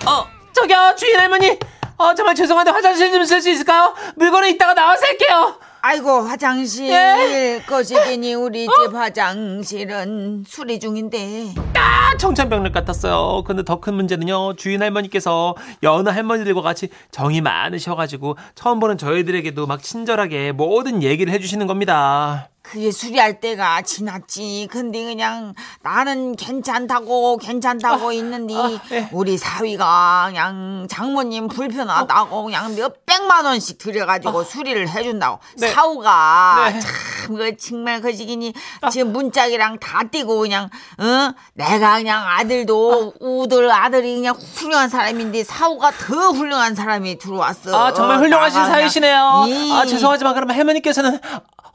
어, 0.06 0.10
어, 0.10 0.28
저기요, 0.56 0.96
주인 0.98 1.20
할머니. 1.20 1.60
어, 1.98 2.14
정말 2.14 2.36
죄송한데 2.36 2.72
화장실 2.72 3.12
좀 3.12 3.24
쓸 3.26 3.42
수 3.42 3.50
있을까요? 3.50 3.94
물건을 4.16 4.50
이따가 4.50 4.74
나와서 4.74 5.06
할게요. 5.06 5.56
아이고 5.82 6.22
화장실 6.22 6.90
예? 6.90 7.62
거시기니 7.68 8.34
우리 8.34 8.66
집 8.68 8.94
화장실은 8.94 10.44
수리 10.48 10.80
중인데 10.80 11.54
아, 11.76 12.18
청천벽력 12.18 12.74
같았어요. 12.74 13.44
근데 13.46 13.64
더 13.64 13.80
큰 13.80 13.94
문제는요, 13.94 14.56
주인 14.58 14.82
할머니께서 14.82 15.56
여느 15.84 16.10
할머니들과 16.10 16.62
같이 16.62 16.90
정이 17.12 17.42
많으셔가지고 17.42 18.38
처음 18.56 18.80
보는 18.80 18.98
저희들에게도 18.98 19.66
막 19.68 19.82
친절하게 19.82 20.52
모든 20.52 21.04
얘기를 21.04 21.32
해주시는 21.32 21.68
겁니다. 21.68 22.50
그게 22.70 22.92
수리할 22.92 23.40
때가 23.40 23.82
지났지. 23.82 24.68
근데 24.70 25.04
그냥 25.06 25.54
나는 25.84 26.36
괜찮다고 26.36 27.38
괜찮다고 27.38 28.12
있는데 28.12 28.54
예. 28.92 29.10
우리 29.14 29.38
사위가 29.38 30.26
그냥 30.28 30.86
장모님 30.90 31.48
불편하다고 31.48 32.44
그냥 32.44 32.76
몇 32.76 33.06
백만 33.06 33.46
원씩 33.46 33.78
들여가지고 33.78 34.44
수리를 34.44 34.88
해준다고. 34.90 35.40
네. 35.58 35.70
사우가 35.70 36.72
네. 36.74 36.80
참그 36.82 37.56
정말 37.58 38.02
그 38.02 38.14
시기니 38.14 38.54
지금 38.92 39.14
문짝이랑 39.14 39.80
다 39.80 40.02
띄고 40.12 40.40
그냥 40.40 40.70
어? 41.00 41.34
내가 41.54 41.98
그냥 41.98 42.28
아들도 42.28 43.14
우들 43.22 43.72
아들이 43.72 44.16
그냥 44.16 44.36
훌륭한 44.56 44.90
사람인데 44.90 45.44
사우가 45.46 45.92
더 45.92 46.32
훌륭한 46.32 46.76
사람이 46.76 47.18
들어왔어. 47.18 47.76
아, 47.78 47.94
정말 47.94 48.20
훌륭하신 48.20 48.62
그냥. 48.62 48.72
사이시네요. 48.72 49.46
이- 49.48 49.72
아, 49.72 49.86
죄송하지만 49.86 50.34
그러면 50.34 50.56
할머니께서는, 50.56 51.20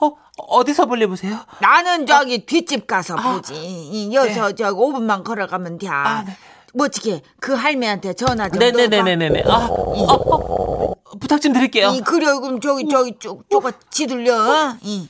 어, 0.06 0.16
어디서 0.36 0.86
볼일 0.86 1.08
보세요? 1.08 1.38
나는 1.60 2.06
저기 2.06 2.44
뒷집 2.44 2.86
가서 2.86 3.16
보지. 3.16 3.54
이 3.54 4.14
여기서 4.14 4.48
네. 4.48 4.54
저기 4.54 4.76
5분만 4.76 5.22
걸어가면 5.22 5.78
돼. 5.78 5.88
아, 5.88 6.24
네. 6.26 6.36
뭐 6.74 6.86
어떻게 6.86 7.22
그 7.38 7.52
할매한테 7.54 8.14
전화 8.14 8.48
좀. 8.48 8.58
네네네네네. 8.58 9.44
아, 9.46 9.68
어, 9.70 10.14
어, 10.14 10.94
부탁 11.20 11.40
좀 11.40 11.52
드릴게요. 11.52 11.90
이 11.90 12.00
그래 12.00 12.26
그럼 12.40 12.60
저기 12.60 12.88
저기 12.88 13.16
쭉 13.18 13.44
쪼가 13.48 13.72
지들려. 13.90 14.34
어? 14.36 14.76
이. 14.82 15.08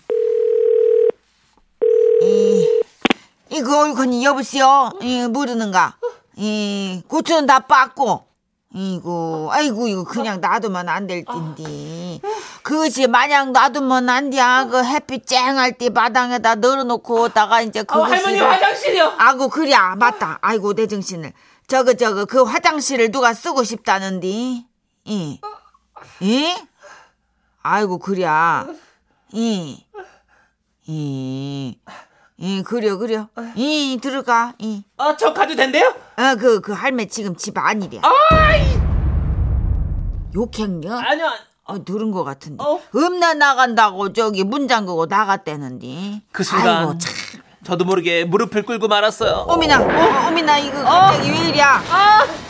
이 2.22 2.82
이거 3.50 3.88
이거 3.88 4.22
여보세요. 4.22 4.90
이 5.00 5.26
모르는가? 5.28 5.96
이 6.36 7.02
고추는 7.08 7.46
다 7.46 7.60
빻고. 7.60 8.31
이고 8.74 9.50
아이고 9.52 9.86
이거 9.88 10.04
그냥 10.04 10.40
놔두면 10.40 10.88
안 10.88 11.06
될 11.06 11.24
텐데 11.24 12.20
그것이 12.62 13.06
마냥 13.06 13.52
놔두면 13.52 14.08
안 14.08 14.30
돼. 14.30 14.38
그 14.70 14.82
햇빛 14.84 15.26
쨍할 15.26 15.76
때 15.78 15.90
마당에다 15.90 16.54
널어놓고 16.56 17.22
오다가 17.22 17.60
이제 17.60 17.80
어, 17.80 17.82
그것을 17.84 18.16
할머니 18.16 18.38
화장실이요. 18.40 19.14
아고 19.18 19.48
그래. 19.48 19.76
맞다. 19.96 20.38
아이고 20.40 20.74
내 20.74 20.86
정신을. 20.86 21.32
저거 21.66 21.94
저거 21.94 22.24
그 22.24 22.42
화장실을 22.42 23.10
누가 23.10 23.34
쓰고 23.34 23.62
싶다는데 23.64 24.26
이. 25.04 25.40
이? 26.20 26.54
아이고 27.62 27.98
그래. 27.98 28.26
이. 29.32 29.84
이, 30.86 31.78
이, 32.42 32.60
그려, 32.64 32.96
그려. 32.96 33.28
이, 33.54 34.00
들어가, 34.02 34.52
이. 34.58 34.82
아, 34.98 35.16
저 35.16 35.32
가도 35.32 35.54
된대요? 35.54 35.94
어, 36.16 36.34
그, 36.40 36.60
그 36.60 36.72
할매 36.72 37.06
지금 37.06 37.36
집 37.36 37.56
안이래. 37.56 38.00
욕했냐? 40.34 40.98
아니요. 40.98 41.30
어, 41.62 41.84
들은 41.84 42.10
것 42.10 42.24
같은데. 42.24 42.64
어. 42.64 42.80
읍내 42.96 43.34
나간다고 43.34 44.12
저기 44.12 44.42
문 44.42 44.66
잠그고 44.66 45.06
나갔대는데. 45.06 46.22
그 46.32 46.42
순간, 46.42 46.78
아이고, 46.78 46.98
참. 46.98 47.12
저도 47.64 47.84
모르게 47.84 48.24
무릎을 48.24 48.64
꿇고 48.64 48.88
말았어요. 48.88 49.44
어미나, 49.46 49.80
어, 49.80 50.26
어 50.26 50.30
미나, 50.32 50.58
이거 50.58 50.82
갑자기 50.82 51.30
왜 51.30 51.38
이랴? 51.50 51.80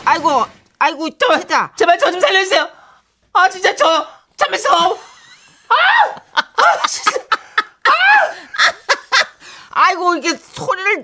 아이고, 0.05 0.45
아이고, 0.79 1.07
진짜. 1.11 1.71
제발 1.75 1.99
저 1.99 2.09
좀 2.11 2.19
살려주세요. 2.19 2.67
아, 3.33 3.47
진짜 3.47 3.75
저, 3.75 4.07
참면서. 4.37 4.69
아 5.69 5.75
이고 9.91 10.15
이게 10.15 10.35
소리를 10.35 11.01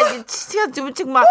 이게 0.00 0.24
진짜 0.26 0.70
좀 0.70 0.94
정말 0.94 1.24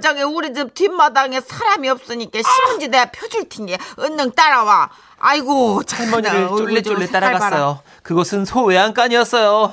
저기 0.00 0.22
우리 0.22 0.52
집 0.52 0.74
뒷마당에 0.74 1.40
사람이 1.40 1.88
없으니까 1.88 2.40
신문지 2.42 2.88
내가 2.88 3.06
펴줄 3.12 3.48
테니 3.48 3.76
은능 4.00 4.32
따라와 4.32 4.90
아이고 5.20 5.82
할머니를 5.88 6.48
쫄래쫄래. 6.48 7.06
따라갔어요. 7.06 7.80
그곳은 8.02 8.44
소 8.44 8.64
외양간이었어요. 8.64 9.70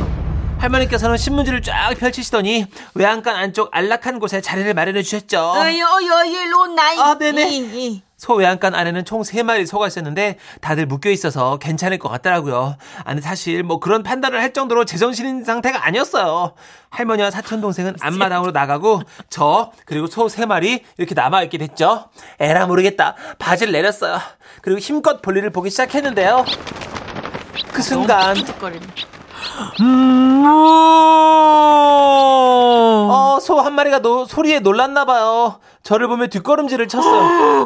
할머니께서는 0.60 1.18
신문지를 1.18 1.62
쫙 1.62 1.94
펼치시더니 2.00 2.66
외양간 2.94 3.36
안쪽 3.36 3.70
안락한 3.72 4.20
곳에 4.20 4.42
자리를 4.42 4.74
마련해 4.74 5.04
주셨죠. 5.04 5.54
어이 5.56 5.82
어이 5.82 6.10
어이 6.10 6.32
일로 6.32 6.62
온나 6.62 6.94
이, 6.94 7.00
아, 7.00 7.18
네네. 7.18 7.50
이, 7.50 7.58
이. 7.58 8.04
소 8.18 8.34
외양간 8.36 8.74
안에는 8.74 9.04
총 9.06 9.22
3마리 9.22 9.66
소가 9.66 9.88
있었는데 9.88 10.38
다들 10.62 10.86
묶여 10.86 11.10
있어서 11.10 11.58
괜찮을 11.58 12.00
것 12.00 12.10
같더라고요. 12.10 12.78
아니 13.04 13.22
사실 13.22 13.64
뭐 13.64 13.80
그런 13.80 14.04
판단을 14.04 14.42
할 14.42 14.54
정도로 14.54 14.86
제정신인 14.86 15.44
상태가 15.44 15.86
아니었어요. 15.86 16.54
할머니와 16.90 17.30
사촌 17.32 17.60
동생은 17.60 17.96
앞마당으로 18.00 18.52
나가고 18.52 19.02
저 19.30 19.72
그리고 19.86 20.08
소 20.08 20.28
3마리 20.28 20.82
이렇게 20.98 21.14
남아 21.14 21.44
있게 21.44 21.58
됐죠. 21.58 22.10
에라 22.40 22.68
모르겠다. 22.68 23.16
바지를 23.38 23.74
내렸어요. 23.74 24.20
그리고 24.62 24.80
힘껏 24.80 25.22
볼일을 25.22 25.50
보기 25.50 25.70
시작했는데요. 25.70 26.46
그 27.74 27.82
순간 27.82 28.36
어, 33.10 33.40
소 33.42 33.62
한 33.62 33.74
마리가 33.74 34.00
노, 34.00 34.26
소리에 34.26 34.60
놀랐나 34.60 35.06
봐요. 35.06 35.60
저를 35.84 36.08
보며 36.08 36.28
뒷걸음질을 36.28 36.88
쳤어요. 36.88 37.66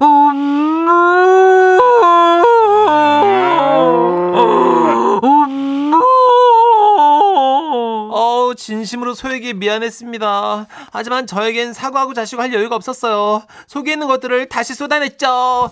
어우, 8.11 8.55
진심으로 8.55 9.13
소에게 9.13 9.53
미안했습니다. 9.53 10.67
하지만 10.91 11.27
저에겐 11.27 11.73
사과하고 11.73 12.13
자시고 12.13 12.41
할 12.41 12.53
여유가 12.53 12.75
없었어요. 12.75 13.43
속에 13.67 13.93
있는 13.93 14.07
것들을 14.07 14.49
다시 14.49 14.73
쏟아냈죠. 14.73 15.69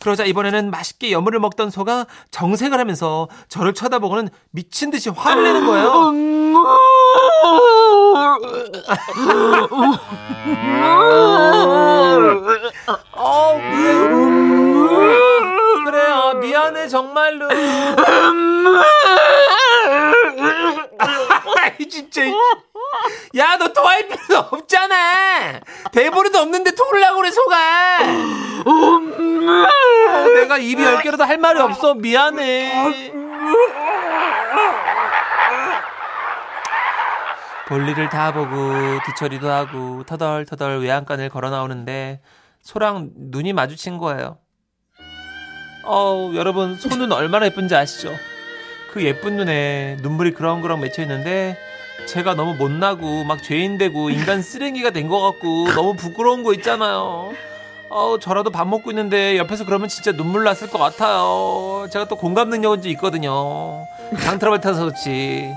그러자 0.00 0.24
이번에는 0.24 0.70
맛있게 0.70 1.12
여물을 1.12 1.40
먹던 1.40 1.70
소가 1.70 2.06
정색을 2.30 2.78
하면서 2.78 3.28
저를 3.48 3.74
쳐다보고는 3.74 4.28
미친 4.50 4.90
듯이 4.90 5.10
화를 5.10 5.42
내는 5.42 5.66
거예요. 5.66 5.88
어, 13.12 13.54
왜? 13.56 14.08
그래요. 14.08 14.37
미안해, 16.40 16.88
정말로. 16.88 17.48
아이, 21.56 21.88
진짜. 21.88 22.22
야, 23.36 23.56
너 23.58 23.68
토할 23.72 24.08
필요 24.08 24.38
없잖아. 24.38 25.60
배부리도 25.92 26.38
없는데 26.38 26.72
토하려고 26.72 27.16
그래, 27.18 27.30
소가. 27.30 27.98
어, 28.64 29.00
내가 30.34 30.58
입이 30.58 30.82
열 30.82 31.00
개라도 31.02 31.24
할 31.24 31.38
말이 31.38 31.60
없어. 31.60 31.94
미안해. 31.94 33.12
볼일을 37.68 38.08
다 38.08 38.32
보고 38.32 38.56
뒤처리도 39.04 39.50
하고 39.50 40.02
터덜터덜 40.04 40.80
외양간을 40.80 41.28
걸어 41.28 41.50
나오는데 41.50 42.22
소랑 42.62 43.10
눈이 43.14 43.52
마주친 43.52 43.98
거예요. 43.98 44.38
어우, 45.92 46.34
여러분, 46.36 46.76
소는 46.76 47.12
얼마나 47.12 47.46
예쁜지 47.46 47.74
아시죠? 47.74 48.14
그 48.92 49.02
예쁜 49.04 49.36
눈에 49.36 49.96
눈물이 50.02 50.32
그렁그렁 50.34 50.80
맺혀 50.80 51.00
있는데 51.02 51.56
제가 52.06 52.34
너무 52.34 52.54
못나고 52.54 53.24
막 53.24 53.42
죄인 53.42 53.78
되고 53.78 54.10
인간 54.10 54.42
쓰레기가 54.42 54.90
된 54.90 55.08
것 55.08 55.20
같고 55.22 55.72
너무 55.74 55.94
부끄러운 55.94 56.42
거 56.42 56.52
있잖아요. 56.54 57.32
어우, 57.88 58.18
저라도 58.20 58.50
밥 58.50 58.68
먹고 58.68 58.90
있는데 58.90 59.38
옆에서 59.38 59.64
그러면 59.64 59.88
진짜 59.88 60.12
눈물 60.12 60.44
났을 60.44 60.68
것 60.68 60.78
같아요. 60.78 61.86
제가 61.90 62.06
또 62.06 62.16
공감 62.16 62.50
능력은 62.50 62.82
좀 62.82 62.92
있거든요. 62.92 63.86
장트러블 64.24 64.60
타서 64.60 64.84
그렇지. 64.84 65.50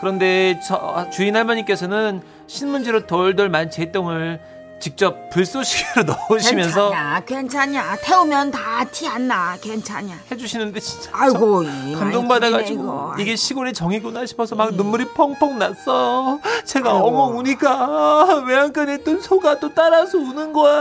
그런데 0.00 0.60
저 0.66 1.08
주인 1.10 1.34
할머니께서는 1.34 2.20
신문지로 2.46 3.06
돌돌 3.06 3.48
만제 3.48 3.90
똥을 3.90 4.38
직접 4.80 5.28
불쏘시개로 5.30 6.04
넣으시면서 6.30 6.90
괜찮냐 6.90 7.20
괜찮냐 7.26 7.96
태우면 8.02 8.50
다 8.52 8.84
티 8.92 9.06
안 9.08 9.26
나 9.28 9.56
괜찮냐 9.60 10.14
해주시는데 10.30 10.78
진짜 10.80 11.10
아이고 11.12 11.64
이 11.64 11.94
감동받아가지고. 11.96 13.14
이게 13.18 13.34
시골의 13.36 13.72
정이구나 13.74 14.24
싶어서 14.26 14.54
막 14.54 14.72
눈물이 14.74 15.06
펑펑 15.14 15.58
났어. 15.58 16.38
제가 16.64 16.94
엉엉 16.94 17.38
우니까 17.38 18.42
외양간에 18.46 18.94
있던 18.96 19.20
소가 19.20 19.58
또 19.58 19.74
따라서 19.74 20.16
우는 20.18 20.52
거예요. 20.52 20.78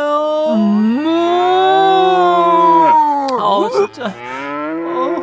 어 3.39 3.69
진짜. 3.71 4.05
어, 4.05 5.15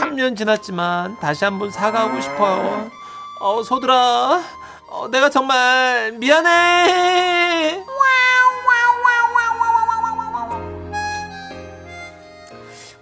3년 0.00 0.36
지났지만 0.36 1.18
다시 1.20 1.44
한번 1.44 1.70
사과하고 1.70 2.20
싶어요. 2.20 2.90
어 3.40 3.62
소들아, 3.62 4.40
어, 4.88 5.08
내가 5.08 5.30
정말 5.30 6.12
미안해. 6.12 7.84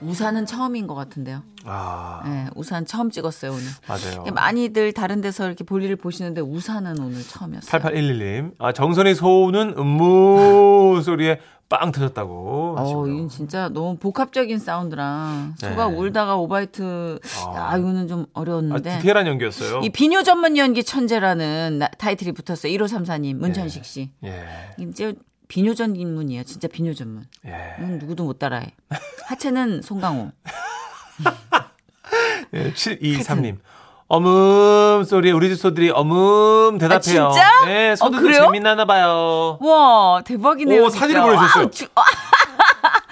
우산은 0.00 0.46
처음인 0.46 0.86
것 0.86 0.94
같은데요. 0.94 1.42
아 1.64 2.22
네, 2.24 2.46
우산 2.54 2.86
처음 2.86 3.10
찍었어요 3.10 3.52
오늘. 3.52 3.64
맞아요. 3.88 4.24
많이들 4.32 4.92
다른 4.92 5.20
데서 5.20 5.46
이렇게 5.46 5.64
볼일을 5.64 5.96
보시는데 5.96 6.40
우산은 6.40 6.98
오늘 7.00 7.22
처음이었어요. 7.22 7.80
8811님, 7.82 8.52
아 8.58 8.72
정선의 8.72 9.14
소는 9.14 9.74
음무 9.76 11.00
소리에 11.04 11.40
빵 11.68 11.92
터졌다고. 11.92 12.76
어. 12.78 13.06
이건 13.06 13.28
진짜 13.28 13.68
너무 13.68 13.96
복합적인 13.98 14.58
사운드랑 14.58 15.54
소가 15.58 15.88
네. 15.88 15.96
울다가 15.96 16.36
오바이트 16.36 17.18
아. 17.46 17.70
아, 17.72 17.76
이거는 17.76 18.08
좀 18.08 18.22
아, 18.32 18.40
어려웠는데 18.40 18.96
디테일한 18.98 19.26
연기였어요. 19.26 19.80
이 19.82 19.90
비뇨 19.90 20.22
전문 20.22 20.56
연기 20.56 20.82
천재라는 20.82 21.78
나- 21.80 21.88
타이틀이 21.98 22.32
붙었어요. 22.32 22.72
1534님 22.72 23.34
문천식 23.34 23.84
씨. 23.84 24.10
예, 24.24 24.44
이제 24.78 25.14
비뇨 25.48 25.74
전문이에요. 25.74 26.44
진짜 26.44 26.68
비뇨 26.68 26.94
전문. 26.94 27.24
예. 27.46 27.82
누구도 27.98 28.24
못 28.24 28.38
따라해. 28.38 28.72
하체는 29.28 29.82
송강호. 29.82 30.30
예 32.54 32.72
7223님. 32.72 33.58
어문 34.10 35.04
소리에 35.04 35.32
우리 35.32 35.50
집 35.50 35.56
소들이 35.60 35.90
어문 35.90 36.78
대답해요. 36.78 37.26
아, 37.26 37.30
진짜? 37.30 37.50
예, 37.68 37.94
소들도 37.94 38.26
어? 38.28 38.46
재미나나 38.46 38.86
봐요. 38.86 39.58
와 39.60 40.22
대박이네요. 40.24 40.82
오, 40.84 40.88
진짜. 40.88 41.00
사진을 41.00 41.20
보내주셨어요. 41.20 41.70
주- 41.70 41.86
아, 41.94 42.00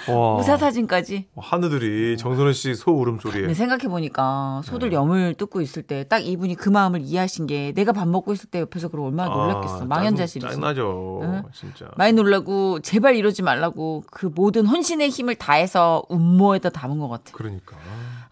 와. 0.08 0.36
우사 0.36 0.56
사진까지. 0.56 1.26
하늘들이 1.36 2.16
정선우 2.16 2.52
씨소 2.52 2.90
울음소리에. 2.92 3.40
근데 3.42 3.54
생각해 3.54 3.88
보니까 3.88 4.60
소들 4.64 4.90
네. 4.90 4.96
염을 4.96 5.34
뜯고 5.34 5.60
있을 5.60 5.82
때 5.82 6.04
딱 6.08 6.24
이분이 6.24 6.54
그 6.54 6.68
마음을 6.68 7.00
이해하신 7.00 7.46
게 7.46 7.72
내가 7.74 7.92
밥 7.92 8.06
먹고 8.08 8.32
있을 8.32 8.48
때 8.50 8.60
옆에서 8.60 8.88
그럼 8.88 9.06
얼마나 9.06 9.34
놀랐겠어. 9.34 9.84
망연자실이지. 9.86 10.46
짜증나죠. 10.46 11.20
응? 11.22 11.42
진짜. 11.52 11.86
많이 11.96 12.12
놀라고 12.12 12.80
제발 12.80 13.16
이러지 13.16 13.42
말라고 13.42 14.04
그 14.10 14.30
모든 14.34 14.66
혼신의 14.66 15.08
힘을 15.08 15.34
다해서 15.34 16.04
음모에다 16.10 16.70
담은 16.70 16.98
것 16.98 17.08
같아. 17.08 17.32
그러니까. 17.32 17.76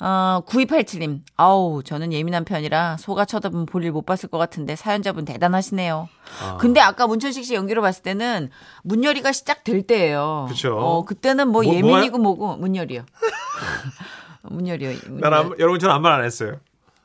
어, 0.06 0.42
9287님. 0.46 1.20
아우, 1.38 1.82
저는 1.82 2.12
예민한 2.12 2.44
편이라 2.44 2.98
소가 2.98 3.24
쳐다보면 3.24 3.64
볼일 3.64 3.90
못 3.92 4.04
봤을 4.04 4.28
것 4.28 4.36
같은데 4.36 4.76
사연자분 4.76 5.24
대단하시네요. 5.24 6.08
아. 6.42 6.56
근데 6.58 6.80
아까 6.80 7.06
문천식 7.06 7.42
씨 7.42 7.54
연기로 7.54 7.80
봤을 7.80 8.02
때는 8.02 8.50
문열이가 8.82 9.32
시작될 9.32 9.86
때예요. 9.86 10.44
그쵸. 10.50 10.76
어, 10.76 11.04
그때는 11.06 11.48
뭐, 11.48 11.62
뭐, 11.62 11.72
예민이고 11.74 12.18
뭐고 12.18 12.56
문열이요. 12.56 13.04
문열이요. 14.42 14.90
문열. 15.08 15.20
난 15.22 15.32
아무- 15.32 15.54
여러분 15.58 15.78
저는 15.80 15.94
아무 15.94 16.02
말 16.02 16.12
안 16.12 16.24
했어요. 16.24 16.60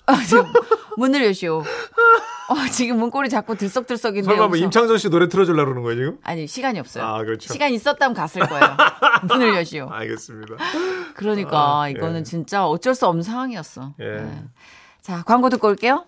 아, 0.06 0.18
지금 0.22 0.52
문을 0.98 1.24
여시오. 1.26 1.64
어, 2.50 2.56
지금 2.72 2.98
문고리 2.98 3.30
자꾸 3.30 3.56
들썩들썩인데. 3.56 4.24
설마 4.26 4.48
뭐. 4.48 4.58
임창정 4.58 4.98
씨 4.98 5.10
노래 5.10 5.30
틀어주려고 5.30 5.66
그러는 5.66 5.84
거예요 5.84 5.98
지금? 5.98 6.18
아니, 6.24 6.48
시간이 6.48 6.80
없어요. 6.80 7.04
아, 7.04 7.24
그렇죠. 7.24 7.54
시간이 7.54 7.76
있었다면 7.76 8.16
갔을 8.16 8.42
거예요. 8.42 8.64
문을 9.30 9.56
여시오. 9.56 9.88
알겠습니다. 9.92 10.56
그러니까 11.16 11.82
아, 11.82 11.90
이거는 11.90 12.22
예. 12.22 12.24
진짜 12.24 12.66
어쩔 12.66 12.96
수 12.96 13.06
없는 13.08 13.22
상황이었어. 13.24 13.94
예. 14.00 14.06
네. 14.06 14.44
자, 15.02 15.24
광고 15.24 15.50
듣고 15.50 15.68
올게요. 15.68 16.06